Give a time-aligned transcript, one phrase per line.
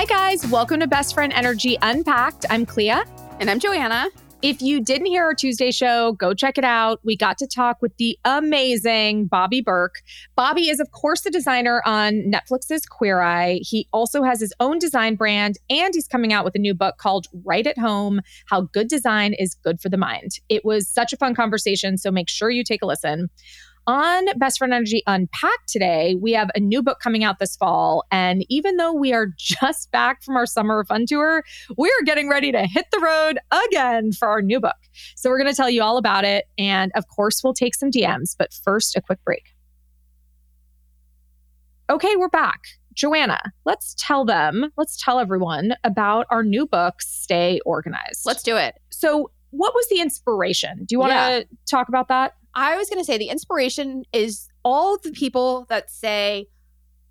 [0.00, 0.46] Hi, guys.
[0.46, 2.46] Welcome to Best Friend Energy Unpacked.
[2.48, 3.02] I'm Clea.
[3.38, 4.06] And I'm Joanna.
[4.40, 7.00] If you didn't hear our Tuesday show, go check it out.
[7.04, 9.96] We got to talk with the amazing Bobby Berk.
[10.36, 13.60] Bobby is, of course, the designer on Netflix's Queer Eye.
[13.60, 16.96] He also has his own design brand, and he's coming out with a new book
[16.96, 20.30] called Right at Home How Good Design is Good for the Mind.
[20.48, 23.28] It was such a fun conversation, so make sure you take a listen.
[23.86, 28.04] On Best Friend Energy Unpacked today, we have a new book coming out this fall.
[28.10, 31.44] And even though we are just back from our summer fun tour,
[31.76, 34.76] we're getting ready to hit the road again for our new book.
[35.16, 36.44] So we're going to tell you all about it.
[36.58, 38.36] And of course, we'll take some DMs.
[38.38, 39.44] But first, a quick break.
[41.88, 42.60] Okay, we're back.
[42.94, 48.26] Joanna, let's tell them, let's tell everyone about our new book, Stay Organized.
[48.26, 48.78] Let's do it.
[48.90, 50.84] So, what was the inspiration?
[50.84, 51.42] Do you want to yeah.
[51.68, 52.34] talk about that?
[52.54, 56.46] I was going to say the inspiration is all the people that say,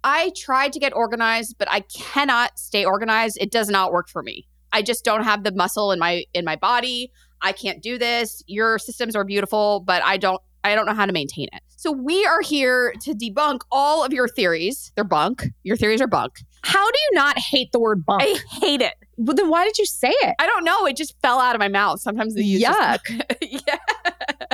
[0.03, 3.37] I tried to get organized, but I cannot stay organized.
[3.39, 4.47] It does not work for me.
[4.71, 7.11] I just don't have the muscle in my in my body.
[7.41, 8.43] I can't do this.
[8.47, 11.61] Your systems are beautiful, but I don't I don't know how to maintain it.
[11.75, 14.91] So we are here to debunk all of your theories.
[14.95, 15.45] They're bunk.
[15.63, 16.39] Your theories are bunk.
[16.63, 18.21] How do you not hate the word bunk?
[18.21, 18.93] I hate it.
[19.17, 20.35] Well, then why did you say it?
[20.39, 20.85] I don't know.
[20.85, 22.01] It just fell out of my mouth.
[22.01, 22.99] Sometimes the use yuck.
[23.41, 23.77] yeah.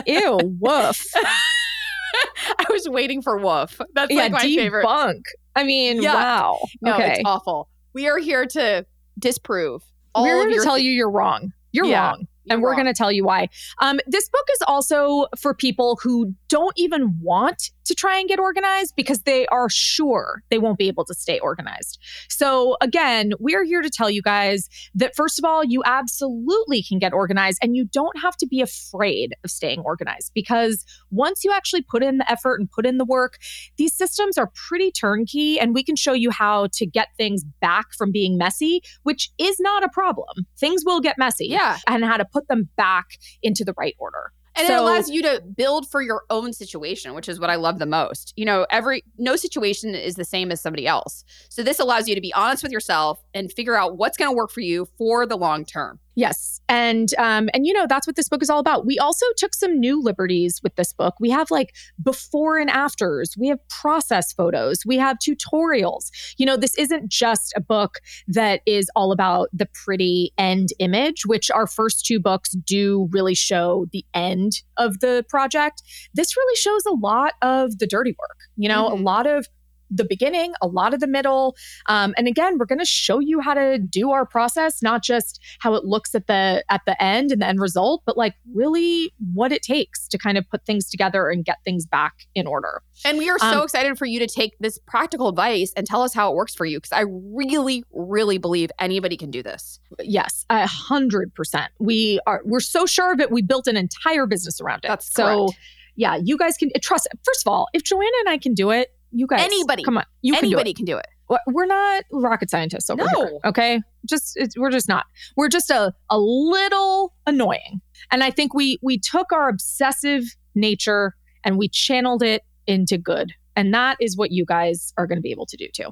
[0.05, 1.05] Ew, woof.
[1.15, 3.79] I was waiting for woof.
[3.93, 4.55] That's yeah, like my debunk.
[4.55, 5.23] favorite.
[5.55, 6.13] I mean, Yuck.
[6.13, 6.59] wow.
[6.81, 7.13] No, okay.
[7.13, 7.69] it's awful.
[7.93, 8.85] We are here to
[9.19, 9.83] disprove.
[10.13, 11.51] All We're here to tell you you're wrong.
[11.71, 12.09] You're yeah.
[12.09, 13.49] wrong and we're going to tell you why.
[13.81, 18.39] Um, this book is also for people who don't even want to try and get
[18.39, 21.99] organized because they are sure they won't be able to stay organized.
[22.29, 26.99] So, again, we're here to tell you guys that first of all, you absolutely can
[26.99, 31.51] get organized and you don't have to be afraid of staying organized because once you
[31.51, 33.37] actually put in the effort and put in the work,
[33.77, 37.93] these systems are pretty turnkey and we can show you how to get things back
[37.97, 40.45] from being messy, which is not a problem.
[40.57, 41.47] Things will get messy.
[41.47, 41.77] Yeah.
[41.87, 43.05] And how to put them back
[43.41, 44.31] into the right order.
[44.57, 47.55] And so, it allows you to build for your own situation, which is what I
[47.55, 48.33] love the most.
[48.37, 51.25] You know, every no situation is the same as somebody else.
[51.49, 54.35] So this allows you to be honest with yourself and figure out what's going to
[54.35, 55.99] work for you for the long term.
[56.15, 58.85] Yes, and um, and you know that's what this book is all about.
[58.85, 61.15] We also took some new liberties with this book.
[61.19, 63.35] We have like before and afters.
[63.37, 64.79] We have process photos.
[64.85, 66.09] We have tutorials.
[66.37, 71.25] You know, this isn't just a book that is all about the pretty end image,
[71.25, 75.83] which our first two books do really show the end of the project.
[76.13, 78.37] This really shows a lot of the dirty work.
[78.55, 79.01] You know, mm-hmm.
[79.01, 79.47] a lot of
[79.89, 81.55] the beginning, a lot of the middle.
[81.87, 85.39] Um, and again, we're going to show you how to do our process, not just
[85.59, 89.13] how it looks at the at the end and the end result, but like really
[89.33, 92.81] what it takes to kind of put things together and get things back in order.
[93.03, 96.01] And we are so um, excited for you to take this practical advice and tell
[96.01, 99.79] us how it works for you because I really, really believe anybody can do this.
[99.99, 101.71] Yes, a hundred percent.
[101.79, 103.31] We are we're so sure of it.
[103.31, 104.87] We built an entire business around it.
[104.87, 105.47] That's so.
[105.47, 105.59] Correct.
[105.97, 107.07] Yeah, you guys can trust.
[107.23, 110.05] First of all, if Joanna and I can do it, you guys, anybody, come on,
[110.21, 111.05] you anybody can do it.
[111.27, 111.41] Can do it.
[111.47, 113.25] We're not rocket scientists over no.
[113.25, 113.39] here.
[113.45, 115.05] Okay, just we're just not.
[115.35, 117.81] We're just a a little annoying,
[118.11, 123.31] and I think we we took our obsessive nature and we channeled it into good.
[123.55, 125.89] And that is what you guys are going to be able to do too.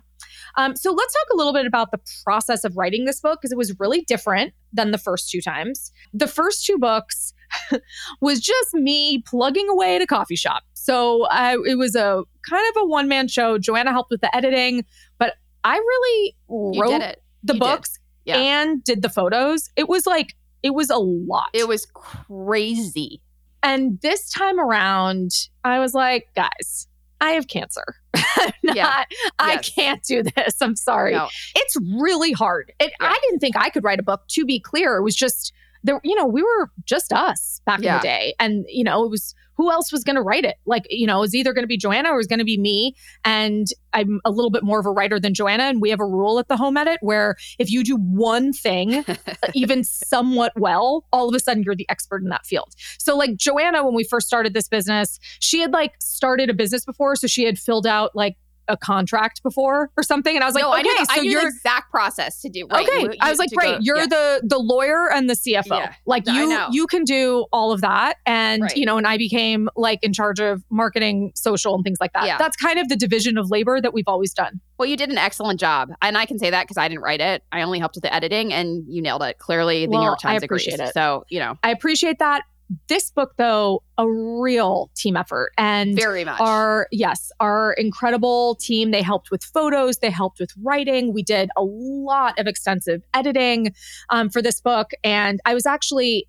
[0.58, 3.52] Um, so let's talk a little bit about the process of writing this book because
[3.52, 5.92] it was really different than the first two times.
[6.14, 7.34] The first two books
[8.22, 10.64] was just me plugging away at a coffee shop.
[10.84, 13.58] So uh, it was a kind of a one man show.
[13.58, 14.84] Joanna helped with the editing,
[15.18, 17.94] but I really wrote the you books
[18.26, 18.32] did.
[18.34, 18.38] Yeah.
[18.38, 19.70] and did the photos.
[19.78, 21.48] It was like, it was a lot.
[21.54, 23.22] It was crazy.
[23.62, 25.32] And this time around,
[25.64, 26.90] I was like, guys,
[27.22, 27.86] I have cancer.
[28.38, 29.06] Not, yeah.
[29.40, 29.70] I yes.
[29.70, 30.56] can't do this.
[30.60, 31.14] I'm sorry.
[31.14, 31.30] No.
[31.56, 32.74] It's really hard.
[32.82, 33.08] It, yeah.
[33.08, 34.24] I didn't think I could write a book.
[34.32, 36.02] To be clear, it was just there.
[36.04, 37.96] You know, we were just us back yeah.
[37.96, 40.56] in the day, and you know, it was who else was going to write it?
[40.66, 42.46] Like, you know, it was either going to be Joanna or it was going to
[42.46, 42.96] be me.
[43.24, 45.64] And I'm a little bit more of a writer than Joanna.
[45.64, 49.06] And we have a rule at the home edit where if you do one thing,
[49.54, 52.74] even somewhat well, all of a sudden you're the expert in that field.
[52.98, 56.86] So, like Joanna, when we first started this business, she had like started a business
[56.86, 57.16] before.
[57.16, 60.64] So she had filled out like a contract before or something and i was like
[60.64, 63.02] no, okay I knew, so I knew you're the exact process to do right okay
[63.02, 64.08] you, you, i was like great go, you're yeah.
[64.08, 65.94] the the lawyer and the cfo yeah.
[66.06, 68.78] like you you can do all of that and right.
[68.78, 72.26] you know and i became like in charge of marketing social and things like that
[72.26, 72.38] yeah.
[72.38, 75.18] that's kind of the division of labor that we've always done well you did an
[75.18, 77.96] excellent job and i can say that because i didn't write it i only helped
[77.96, 80.76] with the editing and you nailed it clearly the well, new york times I appreciate
[80.76, 80.90] agrees.
[80.90, 82.44] it so you know i appreciate that
[82.88, 85.52] this book, though, a real team effort.
[85.58, 86.40] And very much.
[86.40, 91.14] Our, yes, our incredible team, they helped with photos, they helped with writing.
[91.14, 93.74] We did a lot of extensive editing
[94.10, 94.92] um, for this book.
[95.04, 96.28] And I was actually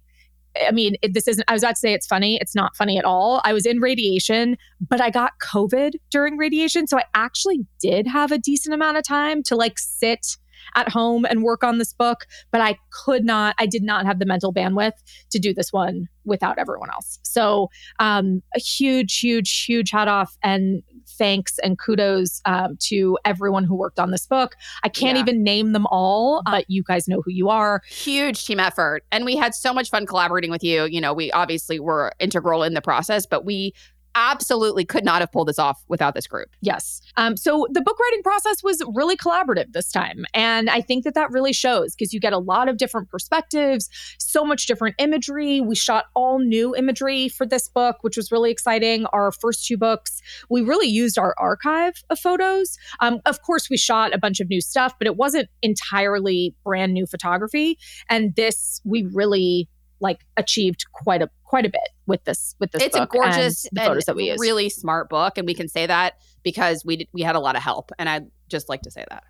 [0.67, 2.39] I mean, it, this isn't, I was about to say it's funny.
[2.41, 3.41] It's not funny at all.
[3.45, 6.87] I was in radiation, but I got COVID during radiation.
[6.87, 10.37] So I actually did have a decent amount of time to like sit
[10.75, 14.19] at home and work on this book, but I could not, I did not have
[14.19, 14.93] the mental bandwidth
[15.31, 17.19] to do this one without everyone else.
[17.23, 17.69] So,
[17.99, 20.83] um, a huge, huge, huge hat off and
[21.19, 24.55] thanks and kudos um, to everyone who worked on this book.
[24.83, 25.23] I can't yeah.
[25.23, 27.83] even name them all, but you guys know who you are.
[27.89, 29.05] Huge team effort.
[29.13, 30.85] And we had so much fun collaborating with you.
[30.85, 33.75] You know, we obviously were integral in the process, but we
[34.15, 36.49] absolutely could not have pulled this off without this group.
[36.61, 37.01] Yes.
[37.17, 40.25] Um, so the book writing process was really collaborative this time.
[40.35, 43.89] And I think that that really shows because you get a lot of different perspectives,
[44.19, 45.61] so much different imagery.
[45.61, 49.07] We shot all new imagery for this book, which was really exciting.
[49.07, 52.77] Our first two books, we really used our archive of photos.
[53.01, 56.93] Um, of course, we shot a bunch of new stuff, but it wasn't entirely brand
[56.93, 57.79] new photography.
[58.09, 59.69] And this, we really
[60.01, 63.81] like achieved quite a quite a bit with this with this it's a gorgeous the
[63.81, 64.39] photos that we use.
[64.41, 67.57] really smart book and we can say that because we did, we had a lot
[67.57, 69.25] of help and i'd just like to say that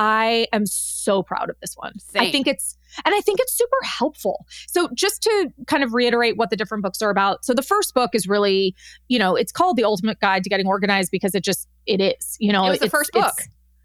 [0.00, 1.98] I am so proud of this one.
[1.98, 2.22] Same.
[2.22, 2.74] I think it's,
[3.04, 4.46] and I think it's super helpful.
[4.66, 7.44] So, just to kind of reiterate what the different books are about.
[7.44, 8.74] So, the first book is really,
[9.08, 12.38] you know, it's called The Ultimate Guide to Getting Organized because it just, it is,
[12.40, 13.34] you know, it was the first book.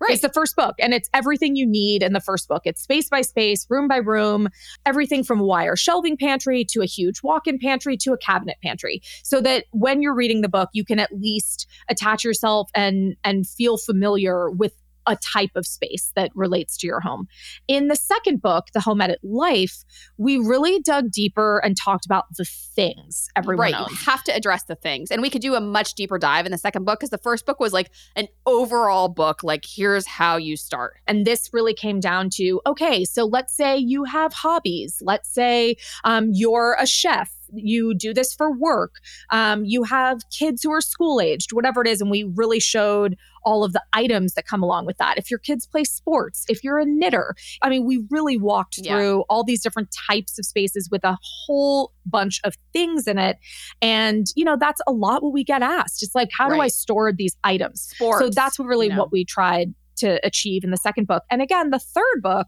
[0.05, 0.13] Right.
[0.13, 2.61] It's the first book, and it's everything you need in the first book.
[2.65, 4.49] It's space by space, room by room,
[4.85, 9.01] everything from wire shelving pantry to a huge walk in pantry to a cabinet pantry.
[9.23, 13.47] So that when you're reading the book, you can at least attach yourself and and
[13.47, 14.73] feel familiar with
[15.07, 17.27] a type of space that relates to your home.
[17.67, 19.83] In the second book, The Home Edit Life,
[20.17, 23.75] we really dug deeper and talked about the things everyone right.
[23.75, 23.91] owns.
[23.91, 25.11] You have to address the things.
[25.11, 27.45] And we could do a much deeper dive in the second book because the first
[27.45, 30.95] book was like an overall book, like here's how you start.
[31.07, 35.01] And this really came down to okay, so let's say you have hobbies.
[35.03, 38.95] Let's say um, you're a chef you do this for work,
[39.31, 42.01] um, you have kids who are school aged, whatever it is.
[42.01, 45.17] And we really showed all of the items that come along with that.
[45.17, 49.17] If your kids play sports, if you're a knitter, I mean, we really walked through
[49.17, 49.23] yeah.
[49.29, 53.37] all these different types of spaces with a whole bunch of things in it.
[53.81, 56.01] And, you know, that's a lot what we get asked.
[56.01, 56.55] It's like, how right.
[56.55, 57.81] do I store these items?
[57.81, 61.23] Sports, so that's really what we tried to achieve in the second book.
[61.29, 62.47] And again, the third book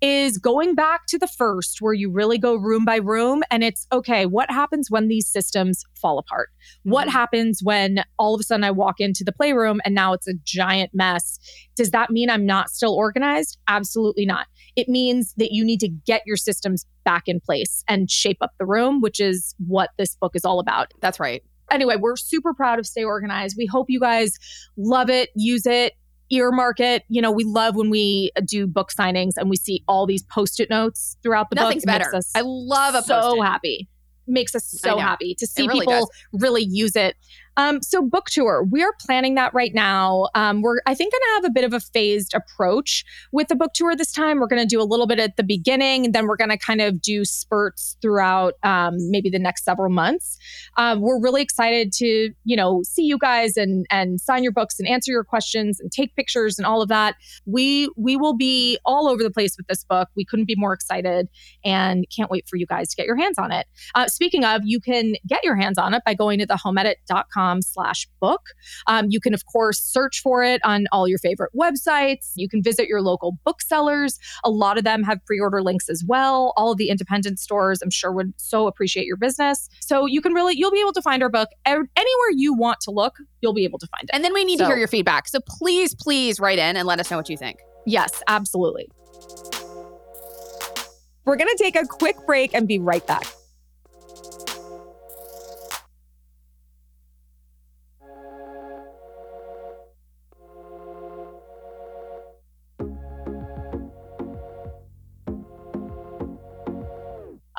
[0.00, 3.86] is going back to the first where you really go room by room and it's
[3.92, 6.48] okay, what happens when these systems fall apart?
[6.50, 6.90] Mm-hmm.
[6.90, 10.26] What happens when all of a sudden I walk into the playroom and now it's
[10.26, 11.38] a giant mess?
[11.76, 13.58] Does that mean I'm not still organized?
[13.68, 14.46] Absolutely not.
[14.76, 18.52] It means that you need to get your systems back in place and shape up
[18.58, 20.92] the room, which is what this book is all about.
[21.00, 23.54] That's right anyway, we're super proud of Stay Organized.
[23.56, 24.36] We hope you guys
[24.76, 25.94] love it, use it
[26.30, 27.04] earmark it.
[27.08, 30.22] You know, we love when we uh, do book signings and we see all these
[30.22, 31.98] post-it notes throughout the Nothing's book.
[31.98, 32.22] Nothing's better.
[32.34, 33.44] I love a so post-it.
[33.44, 33.88] happy.
[34.26, 36.10] Makes us so happy to see really people does.
[36.32, 37.16] really use it
[37.60, 40.28] um, so book tour, we are planning that right now.
[40.34, 43.56] Um, we're I think going to have a bit of a phased approach with the
[43.56, 44.40] book tour this time.
[44.40, 46.56] We're going to do a little bit at the beginning, and then we're going to
[46.56, 50.38] kind of do spurts throughout um, maybe the next several months.
[50.78, 54.78] Um, we're really excited to you know see you guys and and sign your books
[54.78, 57.16] and answer your questions and take pictures and all of that.
[57.44, 60.08] We we will be all over the place with this book.
[60.16, 61.28] We couldn't be more excited
[61.64, 63.66] and can't wait for you guys to get your hands on it.
[63.94, 66.46] Uh, speaking of, you can get your hands on it by going to
[67.50, 68.40] thehomeedit.com slash book.
[68.86, 72.32] Um, you can, of course, search for it on all your favorite websites.
[72.34, 74.18] You can visit your local booksellers.
[74.44, 76.52] A lot of them have pre-order links as well.
[76.56, 79.68] All of the independent stores, I'm sure, would so appreciate your business.
[79.80, 82.90] So you can really, you'll be able to find our book anywhere you want to
[82.90, 83.14] look.
[83.40, 84.10] You'll be able to find it.
[84.12, 85.28] And then we need so, to hear your feedback.
[85.28, 87.58] So please, please write in and let us know what you think.
[87.86, 88.88] Yes, absolutely.
[91.24, 93.26] We're going to take a quick break and be right back.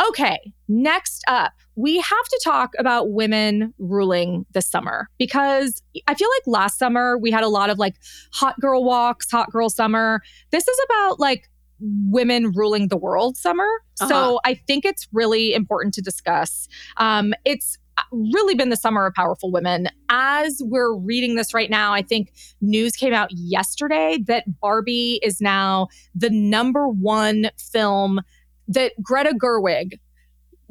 [0.07, 6.29] Okay, next up, we have to talk about women ruling this summer because I feel
[6.37, 7.95] like last summer we had a lot of like
[8.33, 10.21] hot girl walks, hot girl summer.
[10.51, 13.67] This is about like women ruling the world summer.
[13.99, 14.07] Uh-huh.
[14.07, 16.67] So I think it's really important to discuss.
[16.97, 17.77] Um, it's
[18.11, 19.87] really been the summer of powerful women.
[20.09, 25.41] As we're reading this right now, I think news came out yesterday that Barbie is
[25.41, 28.21] now the number one film
[28.67, 29.99] that Greta Gerwig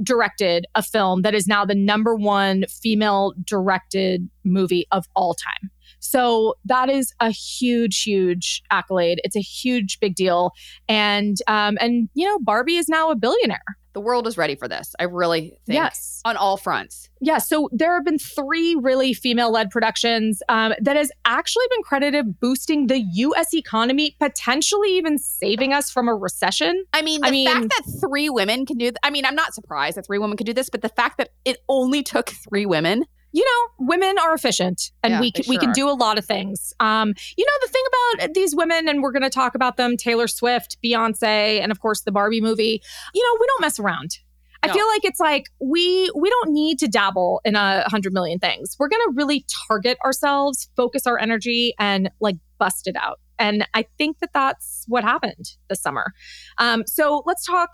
[0.03, 5.71] directed a film that is now the number one female directed movie of all time.
[5.99, 9.21] So that is a huge, huge accolade.
[9.23, 10.53] It's a huge, big deal.
[10.89, 13.61] And um, and you know, Barbie is now a billionaire.
[13.93, 14.95] The world is ready for this.
[15.01, 15.77] I really think.
[15.77, 16.21] Yes.
[16.25, 17.09] On all fronts.
[17.21, 17.39] Yeah.
[17.39, 22.41] So there have been three really female led productions um, that has actually been credited
[22.41, 26.85] boosting the US economy, potentially even saving us from a recession.
[26.93, 29.35] I mean, the I mean, fact that three women can do th- I mean, I'm
[29.35, 32.31] not surprised that three women can do this, but the fact that it only took
[32.31, 35.75] three women you know, women are efficient and yeah, we can, sure we can are.
[35.75, 36.73] do a lot of things.
[36.81, 39.97] Um, you know, the thing about these women, and we're going to talk about them
[39.97, 42.83] Taylor Swift, Beyonce, and of course the Barbie movie,
[43.15, 44.19] you know, we don't mess around.
[44.65, 44.71] No.
[44.71, 48.39] I feel like it's like we we don't need to dabble in a hundred million
[48.39, 48.77] things.
[48.79, 53.21] We're gonna really target ourselves, focus our energy, and like bust it out.
[53.39, 56.13] And I think that that's what happened this summer.
[56.59, 57.71] Um, so let's talk,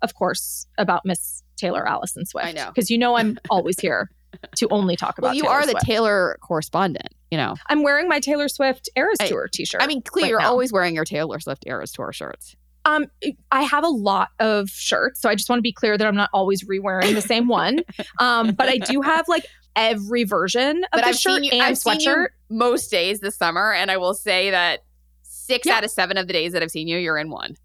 [0.00, 2.46] of course, about Miss Taylor Allison Swift.
[2.46, 4.08] I know because you know I'm always here
[4.56, 5.28] to only talk about.
[5.28, 7.08] Well, you Taylor are the Taylor correspondent.
[7.30, 9.82] You know, I'm wearing my Taylor Swift Eras I, Tour T-shirt.
[9.82, 10.50] I mean, clearly right you're now.
[10.50, 12.56] always wearing your Taylor Swift Eras Tour shirts.
[12.84, 13.06] Um,
[13.52, 16.16] I have a lot of shirts, so I just want to be clear that I'm
[16.16, 17.80] not always re-wearing the same one.
[18.18, 19.46] Um, but I do have like
[19.76, 23.72] every version of but the I've shirt you, and I've sweatshirt most days this summer,
[23.72, 24.80] and I will say that
[25.22, 25.74] six yeah.
[25.74, 27.56] out of seven of the days that I've seen you, you're in one.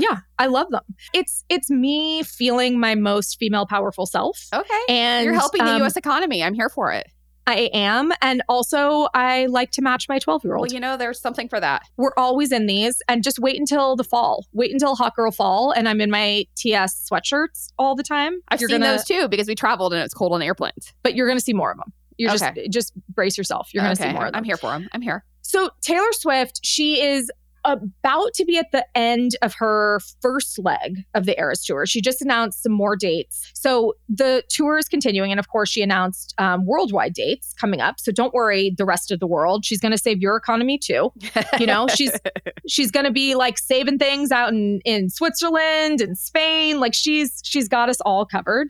[0.00, 0.84] Yeah, I love them.
[1.12, 4.46] It's it's me feeling my most female powerful self.
[4.54, 4.80] Okay.
[4.88, 6.42] And you're helping um, the US economy.
[6.42, 7.08] I'm here for it.
[7.48, 8.12] I am.
[8.20, 10.66] And also, I like to match my 12 year old.
[10.68, 11.82] Well, you know, there's something for that.
[11.96, 13.00] We're always in these.
[13.08, 14.46] And just wait until the fall.
[14.52, 15.72] Wait until Hot Girl Fall.
[15.72, 18.40] And I'm in my TS sweatshirts all the time.
[18.48, 20.92] I've you're seen gonna, those too because we traveled and it's cold on airplanes.
[21.02, 21.90] But you're going to see more of them.
[22.18, 22.66] You're okay.
[22.66, 23.70] just, just brace yourself.
[23.72, 24.10] You're going to okay.
[24.10, 24.38] see more of them.
[24.38, 24.86] I'm here for them.
[24.92, 25.24] I'm here.
[25.40, 27.30] So, Taylor Swift, she is
[27.64, 31.86] about to be at the end of her first leg of the Eras tour.
[31.86, 33.50] She just announced some more dates.
[33.54, 35.30] So the tour is continuing.
[35.30, 38.00] And of course, she announced um, worldwide dates coming up.
[38.00, 39.64] So don't worry, the rest of the world.
[39.64, 41.12] She's going to save your economy too.
[41.58, 42.12] You know, she's
[42.68, 46.80] she's going to be like saving things out in, in Switzerland and Spain.
[46.80, 48.68] Like she's she's got us all covered.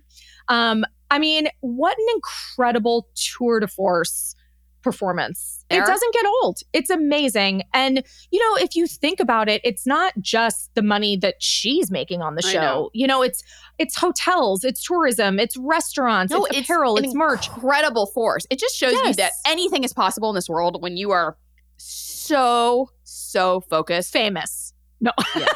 [0.49, 4.35] Um, I mean, what an incredible tour de force
[4.82, 5.64] performance.
[5.70, 6.61] It doesn't get old.
[6.73, 7.62] It's amazing.
[7.75, 11.90] And, you know, if you think about it, it's not just the money that she's
[11.90, 12.61] making on the show.
[12.61, 12.90] Know.
[12.94, 13.42] You know, it's
[13.78, 17.49] it's hotels, it's tourism, it's restaurants, no, it's, it's apparel, it's merch.
[17.49, 18.47] Incredible force.
[18.50, 19.06] It just shows yes.
[19.08, 21.37] you that anything is possible in this world when you are
[21.76, 24.12] so, so focused.
[24.12, 24.73] Famous.
[25.00, 25.12] No.
[25.37, 25.47] Yeah.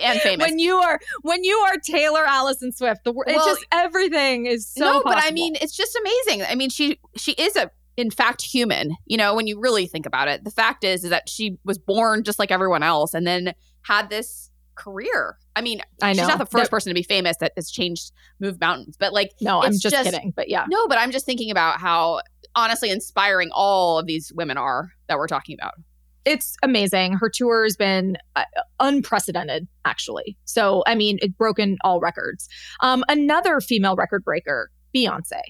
[0.00, 0.48] and famous.
[0.48, 4.66] when you are when you are Taylor Allison Swift, the well, it's just everything is
[4.66, 5.12] so No, possible.
[5.12, 6.46] but I mean, it's just amazing.
[6.48, 10.06] I mean, she she is a in fact human you know when you really think
[10.06, 13.26] about it the fact is is that she was born just like everyone else and
[13.26, 16.22] then had this career i mean I know.
[16.22, 18.10] she's not the first person to be famous that has changed
[18.40, 21.26] move mountains but like no i'm just, just kidding but yeah no but i'm just
[21.26, 22.20] thinking about how
[22.56, 25.74] honestly inspiring all of these women are that we're talking about
[26.24, 27.14] it's amazing.
[27.14, 28.44] Her tour has been uh,
[28.80, 30.36] unprecedented, actually.
[30.44, 32.48] So, I mean, it's broken all records.
[32.80, 35.40] Um, another female record breaker, Beyonce.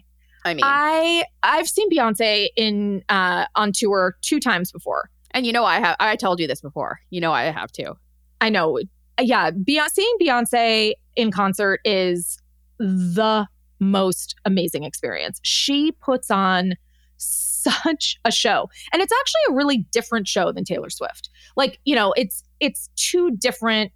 [0.45, 5.53] I mean, I I've seen Beyonce in uh, on tour two times before, and you
[5.53, 5.97] know I have.
[6.01, 7.01] I told you this before.
[7.11, 7.95] You know I have too.
[8.41, 8.79] I know.
[9.21, 12.39] Yeah, Beyonce, seeing Beyonce in concert is
[12.79, 13.47] the
[13.81, 15.41] most amazing experience.
[15.43, 16.75] She puts on
[17.17, 21.31] such a show, and it's actually a really different show than Taylor Swift.
[21.57, 23.93] Like you know, it's it's two different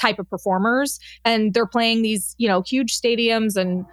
[0.00, 3.84] type of performers, and they're playing these you know huge stadiums and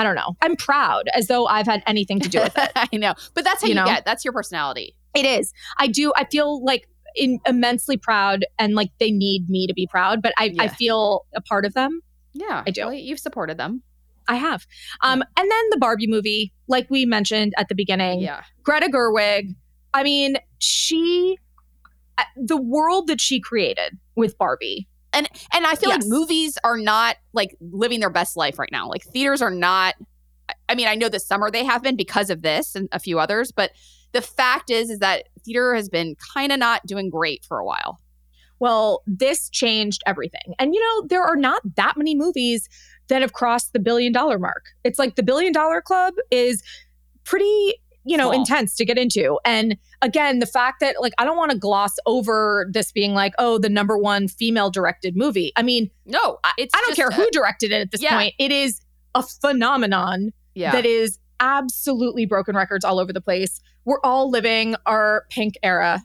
[0.00, 0.34] I don't know.
[0.40, 2.72] I'm proud as though I've had anything to do with it.
[2.74, 3.12] I know.
[3.34, 3.84] But that's how you, you know?
[3.84, 4.06] get.
[4.06, 4.96] That's your personality.
[5.14, 5.52] It is.
[5.78, 6.10] I do.
[6.16, 10.32] I feel like in, immensely proud and like they need me to be proud, but
[10.38, 10.62] I, yeah.
[10.62, 12.00] I feel a part of them.
[12.32, 12.62] Yeah.
[12.66, 12.86] I do.
[12.86, 13.82] Well, you've supported them.
[14.26, 14.66] I have.
[15.02, 15.42] Um, yeah.
[15.42, 18.20] And then the Barbie movie, like we mentioned at the beginning.
[18.20, 18.42] Yeah.
[18.62, 19.54] Greta Gerwig.
[19.92, 21.36] I mean, she,
[22.16, 26.02] uh, the world that she created with Barbie and and I feel yes.
[26.02, 28.88] like movies are not like living their best life right now.
[28.88, 29.94] Like theaters are not.
[30.68, 33.18] I mean, I know this summer they have been because of this and a few
[33.18, 33.70] others, but
[34.12, 37.64] the fact is, is that theater has been kind of not doing great for a
[37.64, 38.00] while.
[38.58, 40.54] Well, this changed everything.
[40.58, 42.68] And you know, there are not that many movies
[43.08, 44.66] that have crossed the billion dollar mark.
[44.84, 46.62] It's like the billion dollar club is
[47.24, 48.40] pretty you know, Small.
[48.40, 49.38] intense to get into.
[49.44, 53.34] And again, the fact that like I don't want to gloss over this being like,
[53.38, 55.52] oh, the number one female directed movie.
[55.56, 58.16] I mean, no, it's I don't care a, who directed it at this yeah.
[58.16, 58.34] point.
[58.38, 58.80] It is
[59.14, 60.72] a phenomenon yeah.
[60.72, 63.60] that is absolutely broken records all over the place.
[63.84, 66.02] We're all living our pink era.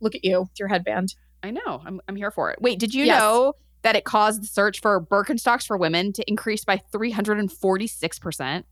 [0.00, 1.14] Look at you with your headband.
[1.42, 1.82] I know.
[1.84, 2.60] I'm I'm here for it.
[2.60, 3.20] Wait, did you yes.
[3.20, 8.64] know that it caused the search for Birkenstocks for women to increase by 346%.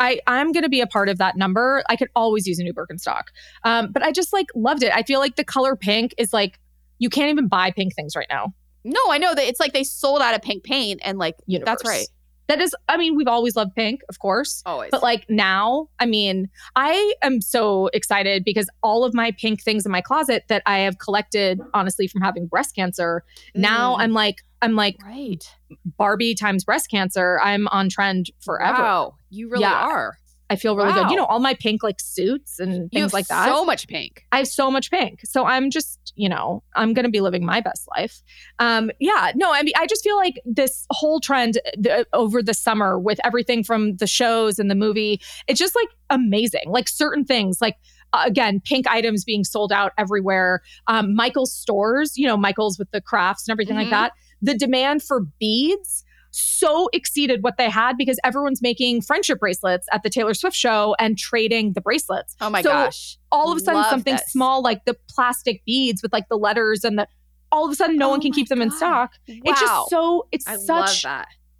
[0.00, 1.82] I, I'm going to be a part of that number.
[1.88, 3.24] I could always use a new Birkenstock.
[3.64, 4.92] Um, but I just like loved it.
[4.94, 6.58] I feel like the color pink is like,
[6.98, 8.54] you can't even buy pink things right now.
[8.84, 11.66] No, I know that it's like they sold out of pink paint and like, Universe.
[11.66, 12.06] that's right.
[12.48, 14.62] That is, I mean, we've always loved pink, of course.
[14.66, 14.90] Always.
[14.90, 19.84] But like now, I mean, I am so excited because all of my pink things
[19.84, 23.22] in my closet that I have collected, honestly, from having breast cancer,
[23.54, 23.60] mm.
[23.60, 25.44] now I'm like, I'm like, right.
[25.84, 27.38] Barbie times breast cancer.
[27.42, 28.82] I'm on trend forever.
[28.82, 29.14] Wow.
[29.30, 29.86] You really yeah.
[29.86, 30.18] are.
[30.50, 31.02] I feel really wow.
[31.02, 31.10] good.
[31.10, 33.46] You know, all my pink like suits and things like that.
[33.48, 34.24] So much pink.
[34.32, 35.20] I have so much pink.
[35.24, 38.22] So I'm just, you know, I'm going to be living my best life.
[38.58, 42.54] Um, yeah, no, I mean, I just feel like this whole trend th- over the
[42.54, 46.64] summer with everything from the shows and the movie, it's just like amazing.
[46.66, 47.76] Like certain things, like
[48.14, 50.62] uh, again, pink items being sold out everywhere.
[50.86, 53.90] Um, Michael's stores, you know, Michael's with the crafts and everything mm-hmm.
[53.90, 54.12] like that.
[54.40, 60.02] The demand for beads so exceeded what they had because everyone's making friendship bracelets at
[60.02, 62.36] the Taylor Swift show and trading the bracelets.
[62.40, 63.18] Oh my so gosh.
[63.32, 64.26] All of a sudden, Love something this.
[64.30, 67.08] small like the plastic beads with like the letters and the
[67.50, 68.64] all of a sudden no oh one can keep them God.
[68.64, 69.12] in stock.
[69.28, 69.36] Wow.
[69.44, 71.06] It's just so it's I such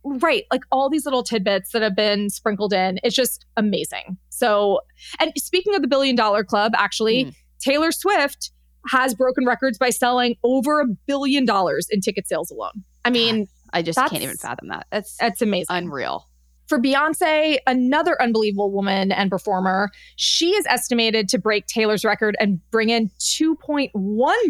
[0.04, 4.80] right like all these little tidbits that have been sprinkled in it's just amazing so
[5.20, 7.34] and speaking of the billion dollar club actually mm.
[7.60, 8.50] taylor swift
[8.90, 13.46] has broken records by selling over a billion dollars in ticket sales alone i mean
[13.72, 14.87] I just that's, can't even fathom that.
[14.90, 15.66] That's that's amazing.
[15.70, 16.28] Unreal.
[16.68, 22.60] For Beyonce, another unbelievable woman and performer, she is estimated to break Taylor's record and
[22.70, 23.92] bring in $2.1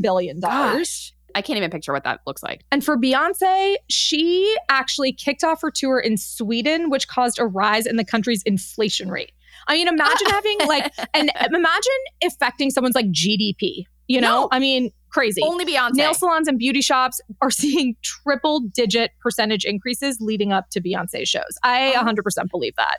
[0.03, 0.41] billion.
[0.41, 1.13] Gosh.
[1.37, 2.65] I can't even picture what that looks like.
[2.73, 7.87] And for Beyonce, she actually kicked off her tour in Sweden, which caused a rise
[7.87, 9.31] in the country's inflation rate.
[9.69, 11.93] I mean, imagine having like, and imagine
[12.25, 13.85] affecting someone's like GDP.
[14.09, 14.49] You know, no.
[14.51, 15.43] I mean, crazy.
[15.43, 15.95] Only Beyonce.
[15.95, 21.27] Nail salons and beauty shops are seeing triple digit percentage increases leading up to Beyonce
[21.27, 21.59] shows.
[21.63, 22.05] I oh.
[22.05, 22.99] 100% believe that.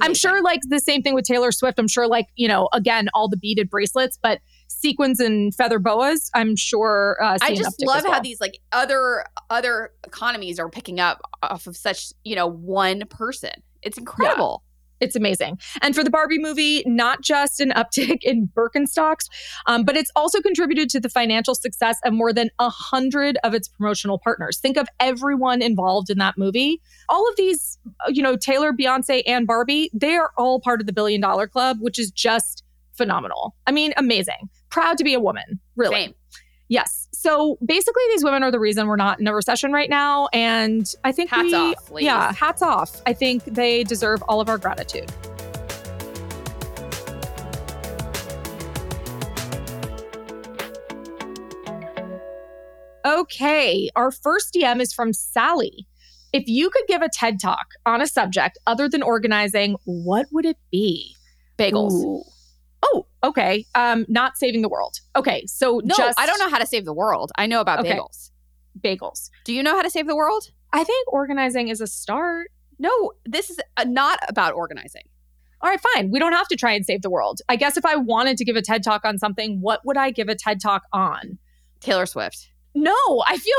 [0.00, 1.78] I'm sure like the same thing with Taylor Swift.
[1.78, 6.30] I'm sure like, you know, again, all the beaded bracelets, but sequins and feather boas,
[6.34, 7.18] I'm sure.
[7.22, 8.14] Uh, I just love well.
[8.14, 13.02] how these like other other economies are picking up off of such, you know, one
[13.10, 13.50] person.
[13.82, 14.62] It's incredible.
[15.00, 15.58] It's amazing.
[15.82, 19.28] And for the Barbie movie, not just an uptick in Birkenstocks,
[19.66, 23.54] um, but it's also contributed to the financial success of more than a hundred of
[23.54, 24.58] its promotional partners.
[24.58, 26.80] Think of everyone involved in that movie.
[27.08, 30.86] All of these, uh, you know, Taylor, Beyonce, and Barbie, they are all part of
[30.86, 32.64] the billion dollar club, which is just
[32.96, 33.54] phenomenal.
[33.66, 34.48] I mean, amazing.
[34.70, 35.94] Proud to be a woman, really.
[35.96, 36.14] Same.
[36.68, 37.05] Yes.
[37.26, 40.28] So basically, these women are the reason we're not in a recession right now.
[40.32, 41.90] And I think hats we, off.
[41.90, 42.06] Ladies.
[42.06, 43.02] Yeah, hats off.
[43.04, 45.10] I think they deserve all of our gratitude.
[53.04, 55.88] Okay, our first DM is from Sally.
[56.32, 60.44] If you could give a TED talk on a subject other than organizing, what would
[60.44, 61.16] it be?
[61.58, 62.04] Bagels.
[62.04, 62.22] Ooh
[62.86, 63.66] oh, okay.
[63.74, 65.00] Um, not saving the world.
[65.14, 67.32] Okay, so no, just, I don't know how to save the world.
[67.36, 67.92] I know about okay.
[67.94, 68.30] bagels.
[68.80, 69.30] Bagels.
[69.44, 70.50] Do you know how to save the world?
[70.72, 72.50] I think organizing is a start.
[72.78, 75.04] No, this is uh, not about organizing.
[75.62, 76.10] All right, fine.
[76.10, 77.40] We don't have to try and save the world.
[77.48, 80.10] I guess if I wanted to give a TED talk on something, what would I
[80.10, 81.38] give a TED talk on?
[81.80, 82.50] Taylor Swift.
[82.74, 82.94] No,
[83.26, 83.54] I feel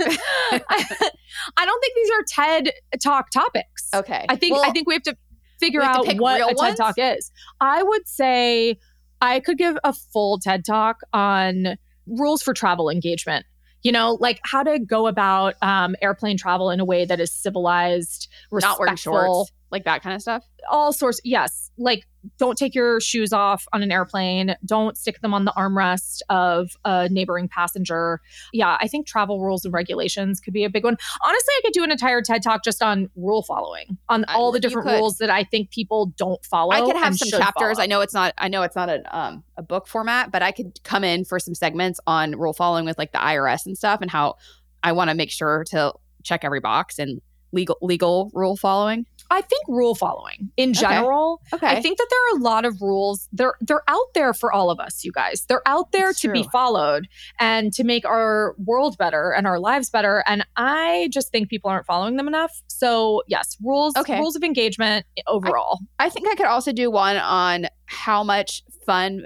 [0.00, 1.10] I,
[1.56, 3.88] I don't think these are TED talk topics.
[3.94, 4.24] Okay.
[4.28, 5.16] I think well, I think we have to
[5.62, 7.30] figure out what a TED Talk is.
[7.60, 8.78] I would say
[9.20, 13.46] I could give a full TED Talk on rules for travel engagement.
[13.82, 17.32] You know, like how to go about um, airplane travel in a way that is
[17.32, 20.44] civilized, respectful, not wearing shorts, like that kind of stuff.
[20.70, 21.20] All sorts.
[21.24, 22.04] Yes, like
[22.38, 24.54] don't take your shoes off on an airplane.
[24.64, 28.20] Don't stick them on the armrest of a neighboring passenger.
[28.52, 30.96] Yeah, I think travel rules and regulations could be a big one.
[31.24, 34.60] Honestly, I could do an entire TED talk just on rule following, on all the
[34.60, 36.72] different rules that I think people don't follow.
[36.72, 37.76] I could have some chapters.
[37.76, 37.84] Follow.
[37.84, 38.34] I know it's not.
[38.38, 41.38] I know it's not a um, a book format, but I could come in for
[41.38, 44.36] some segments on rule following with like the IRS and stuff, and how
[44.82, 47.20] I want to make sure to check every box and
[47.52, 49.06] legal legal rule following.
[49.32, 51.40] I think rule following in general.
[51.54, 51.66] Okay.
[51.66, 51.76] okay.
[51.78, 53.30] I think that there are a lot of rules.
[53.32, 55.46] They're they're out there for all of us, you guys.
[55.48, 56.34] They're out there it's to true.
[56.34, 57.08] be followed
[57.40, 60.22] and to make our world better and our lives better.
[60.26, 62.52] And I just think people aren't following them enough.
[62.66, 64.18] So yes, rules okay.
[64.18, 65.80] rules of engagement overall.
[65.98, 69.22] I, I think I could also do one on how much fun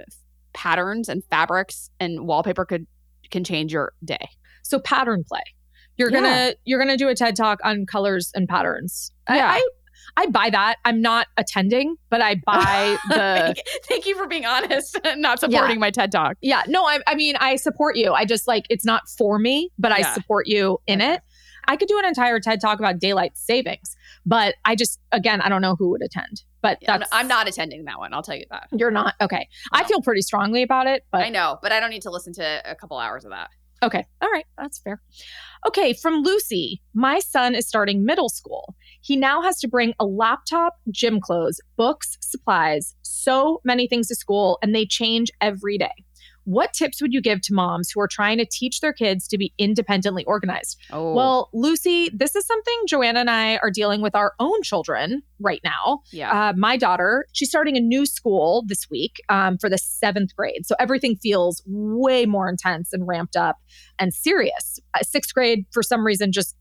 [0.53, 2.87] patterns and fabrics and wallpaper could
[3.29, 4.29] can change your day.
[4.63, 5.43] So pattern play.
[5.97, 6.21] You're yeah.
[6.21, 9.11] gonna you're gonna do a TED talk on colors and patterns.
[9.27, 9.51] Yeah.
[9.51, 9.67] I, I
[10.25, 10.77] buy that.
[10.83, 13.55] I'm not attending, but I buy the.
[13.85, 15.79] Thank you for being honest not supporting yeah.
[15.79, 16.37] my TED talk.
[16.41, 18.13] Yeah, no, I, I mean I support you.
[18.13, 21.13] I just like it's not for me, but I support you in okay.
[21.13, 21.21] it.
[21.67, 25.49] I could do an entire TED talk about daylight savings, but I just, again, I
[25.49, 26.43] don't know who would attend.
[26.61, 28.13] But I'm, I'm not attending that one.
[28.13, 28.67] I'll tell you that.
[28.71, 29.15] You're not?
[29.21, 29.47] Okay.
[29.73, 29.79] No.
[29.79, 32.33] I feel pretty strongly about it, but I know, but I don't need to listen
[32.33, 33.49] to a couple hours of that.
[33.83, 34.03] Okay.
[34.21, 34.45] All right.
[34.57, 35.01] That's fair.
[35.67, 35.93] Okay.
[35.93, 38.75] From Lucy, my son is starting middle school.
[39.07, 44.15] He now has to bring a laptop, gym clothes, books, supplies, so many things to
[44.15, 45.93] school, and they change every day.
[46.43, 49.37] What tips would you give to moms who are trying to teach their kids to
[49.37, 50.77] be independently organized?
[50.91, 51.13] Oh.
[51.13, 55.61] Well, Lucy, this is something Joanna and I are dealing with our own children right
[55.63, 56.01] now.
[56.11, 56.49] Yeah.
[56.49, 60.65] Uh, my daughter, she's starting a new school this week um, for the seventh grade.
[60.65, 63.57] So everything feels way more intense and ramped up
[63.99, 64.81] and serious.
[64.93, 66.57] Uh, sixth grade, for some reason, just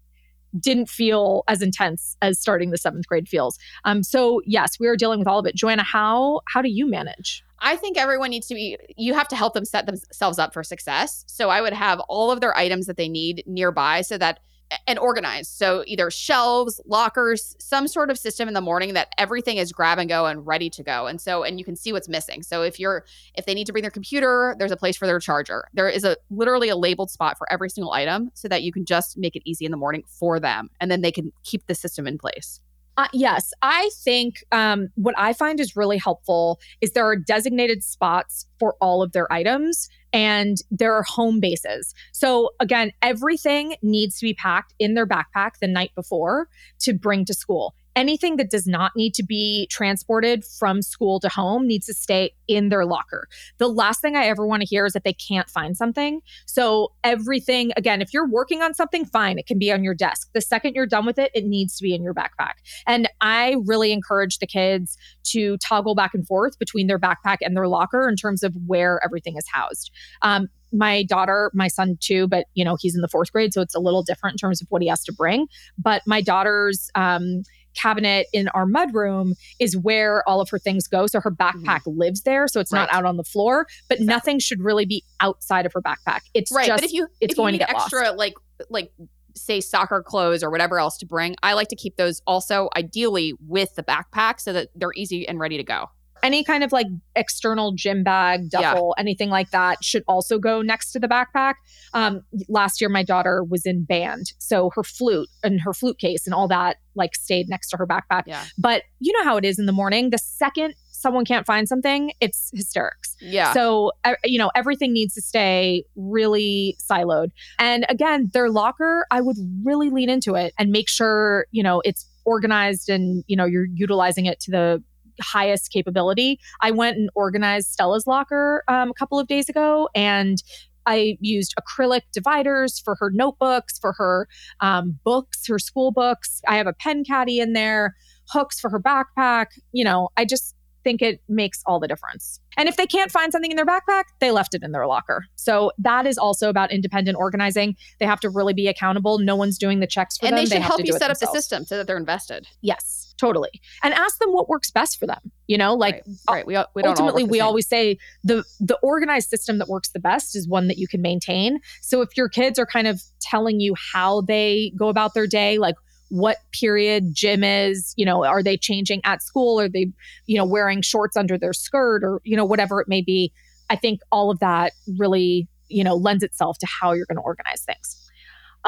[0.58, 3.58] didn't feel as intense as starting the seventh grade feels.
[3.84, 5.54] Um, so yes, we are dealing with all of it.
[5.54, 7.44] Joanna, how how do you manage?
[7.58, 10.62] I think everyone needs to be, you have to help them set themselves up for
[10.62, 11.24] success.
[11.26, 14.40] So I would have all of their items that they need nearby so that,
[14.86, 15.52] and organized.
[15.52, 19.98] So either shelves, lockers, some sort of system in the morning that everything is grab
[19.98, 21.06] and go and ready to go.
[21.06, 22.42] And so, and you can see what's missing.
[22.42, 25.20] So if you're, if they need to bring their computer, there's a place for their
[25.20, 25.68] charger.
[25.74, 28.84] There is a literally a labeled spot for every single item so that you can
[28.84, 30.68] just make it easy in the morning for them.
[30.80, 32.60] And then they can keep the system in place.
[32.98, 37.82] Uh, yes, I think um, what I find is really helpful is there are designated
[37.82, 41.92] spots for all of their items and there are home bases.
[42.12, 46.48] So again, everything needs to be packed in their backpack the night before
[46.80, 51.28] to bring to school anything that does not need to be transported from school to
[51.28, 53.26] home needs to stay in their locker.
[53.58, 56.20] The last thing I ever want to hear is that they can't find something.
[56.44, 60.28] So, everything, again, if you're working on something, fine, it can be on your desk.
[60.34, 62.54] The second you're done with it, it needs to be in your backpack.
[62.86, 67.56] And I really encourage the kids to toggle back and forth between their backpack and
[67.56, 69.90] their locker in terms of where everything is housed.
[70.22, 73.60] Um, my daughter, my son too, but you know, he's in the fourth grade, so
[73.60, 75.46] it's a little different in terms of what he has to bring.
[75.78, 77.42] But my daughter's um,
[77.76, 81.06] cabinet in our mudroom is where all of her things go.
[81.06, 81.98] So her backpack mm-hmm.
[81.98, 82.48] lives there.
[82.48, 82.80] So it's right.
[82.80, 84.06] not out on the floor, but exactly.
[84.06, 86.20] nothing should really be outside of her backpack.
[86.34, 86.66] It's right.
[86.66, 88.18] Just, but if you, it's if going you to get extra, lost.
[88.18, 88.34] like,
[88.70, 88.92] like,
[89.34, 93.34] say soccer clothes or whatever else to bring, I like to keep those also ideally
[93.46, 95.90] with the backpack so that they're easy and ready to go
[96.22, 99.00] any kind of like external gym bag, duffel, yeah.
[99.00, 101.54] anything like that should also go next to the backpack.
[101.94, 106.26] Um, last year, my daughter was in band, so her flute and her flute case
[106.26, 108.22] and all that like stayed next to her backpack.
[108.26, 108.44] Yeah.
[108.58, 110.10] But you know how it is in the morning.
[110.10, 113.16] The second someone can't find something, it's hysterics.
[113.20, 113.52] Yeah.
[113.52, 117.30] So, uh, you know, everything needs to stay really siloed.
[117.58, 121.80] And again, their locker, I would really lean into it and make sure, you know,
[121.84, 124.82] it's organized and, you know, you're utilizing it to the
[125.20, 126.38] highest capability.
[126.60, 130.42] I went and organized Stella's locker um, a couple of days ago and
[130.86, 134.28] I used acrylic dividers for her notebooks, for her
[134.60, 136.40] um, books, her school books.
[136.46, 137.96] I have a pen caddy in there,
[138.30, 139.46] hooks for her backpack.
[139.72, 140.54] You know, I just
[140.86, 142.38] think it makes all the difference.
[142.56, 145.24] And if they can't find something in their backpack, they left it in their locker.
[145.34, 147.74] So that is also about independent organizing.
[147.98, 149.18] They have to really be accountable.
[149.18, 150.38] No one's doing the checks for and them.
[150.38, 152.46] And they should they help you set up the system so that they're invested.
[152.62, 153.50] Yes, totally.
[153.82, 155.32] And ask them what works best for them.
[155.48, 156.46] You know, like right.
[156.46, 156.46] right.
[156.46, 157.46] We, we ultimately we same.
[157.46, 161.02] always say the the organized system that works the best is one that you can
[161.02, 161.58] maintain.
[161.82, 165.58] So if your kids are kind of telling you how they go about their day,
[165.58, 165.74] like
[166.08, 169.60] what period gym is you know are they changing at school?
[169.60, 169.90] Are they
[170.26, 173.32] you know wearing shorts under their skirt or you know whatever it may be?
[173.68, 177.22] I think all of that really you know lends itself to how you're going to
[177.22, 178.10] organize things.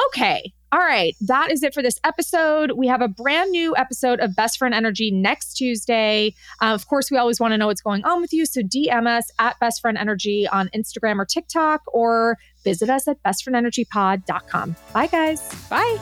[0.07, 2.73] Okay all right that is it for this episode.
[2.75, 6.33] We have a brand new episode of best friend energy next tuesday.
[6.61, 9.07] Uh, of course we always want to know what's going on with you so dm
[9.07, 15.07] us at best friend energy on instagram or tiktok or visit us at bestfriendenergypod.com bye
[15.07, 15.41] guys.
[15.69, 15.97] Bye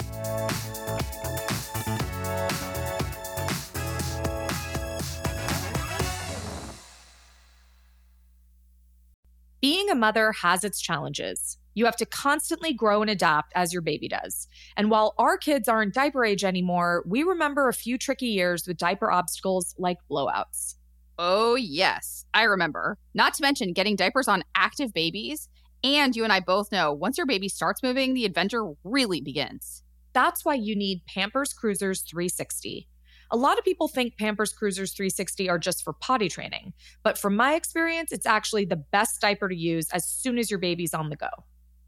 [9.59, 11.57] Being a mother has its challenges.
[11.73, 14.47] You have to constantly grow and adapt as your baby does.
[14.75, 18.77] And while our kids aren't diaper age anymore, we remember a few tricky years with
[18.77, 20.75] diaper obstacles like blowouts.
[21.17, 22.99] Oh, yes, I remember.
[23.15, 25.49] Not to mention getting diapers on active babies.
[25.83, 29.83] And you and I both know once your baby starts moving, the adventure really begins.
[30.13, 32.87] That's why you need Pampers Cruisers 360.
[33.29, 36.71] A lot of people think Pampers Cruisers 360 are just for potty training,
[37.03, 40.59] but from my experience, it's actually the best diaper to use as soon as your
[40.59, 41.27] baby's on the go.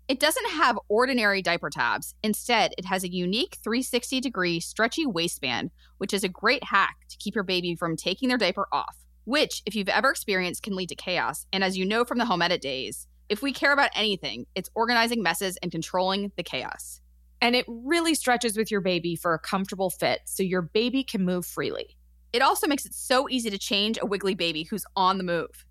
[0.10, 2.14] It doesn't have ordinary diaper tabs.
[2.24, 7.18] Instead, it has a unique 360 degree stretchy waistband, which is a great hack to
[7.18, 10.90] keep your baby from taking their diaper off, which, if you've ever experienced, can lead
[10.90, 11.46] to chaos.
[11.54, 14.72] And as you know from the home edit days, if we care about anything, it's
[14.76, 17.00] organizing messes and controlling the chaos.
[17.42, 21.24] And it really stretches with your baby for a comfortable fit so your baby can
[21.24, 21.96] move freely.
[22.34, 25.66] It also makes it so easy to change a wiggly baby who's on the move.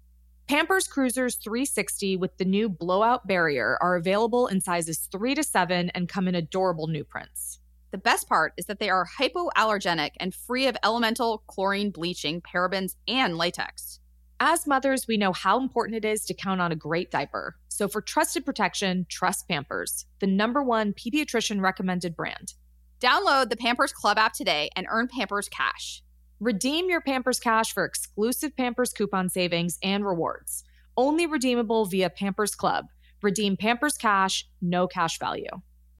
[0.48, 5.90] Pampers Cruisers 360 with the new blowout barrier are available in sizes 3 to 7
[5.90, 7.60] and come in adorable new prints.
[7.90, 12.94] The best part is that they are hypoallergenic and free of elemental chlorine bleaching, parabens,
[13.06, 14.00] and latex.
[14.40, 17.56] As mothers, we know how important it is to count on a great diaper.
[17.68, 22.54] So for trusted protection, trust Pampers, the number one pediatrician recommended brand.
[23.00, 26.04] Download the Pampers Club app today and earn Pampers Cash.
[26.38, 30.62] Redeem your Pampers Cash for exclusive Pampers coupon savings and rewards.
[30.96, 32.86] Only redeemable via Pampers Club.
[33.22, 35.50] Redeem Pampers Cash, no cash value.